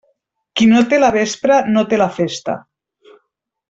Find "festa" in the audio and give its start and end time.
2.19-2.61